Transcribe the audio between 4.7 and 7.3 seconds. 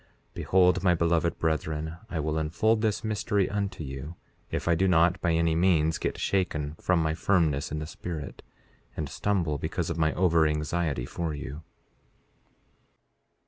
do not, by any means, get shaken from my